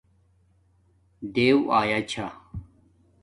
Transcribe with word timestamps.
دیݸ 1.33 1.57
آیاچھݳ 1.79 2.25